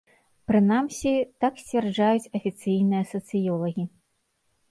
Прынамсі, 0.51 1.11
так 1.43 1.53
сцвярджаюць 1.63 2.31
афіцыйныя 2.39 3.03
сацыёлагі. 3.13 3.83